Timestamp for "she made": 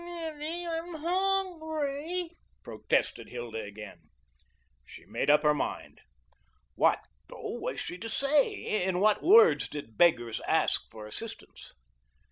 4.83-5.29